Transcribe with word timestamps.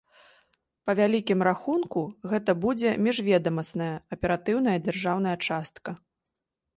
Па 0.89 0.93
вялікім 0.99 1.39
рахунку, 1.47 2.01
гэта 2.31 2.55
будзе 2.63 2.93
міжведамасная 3.07 3.91
аператыўная 4.15 4.73
дзяжурная 4.87 5.35
частка. 5.49 5.89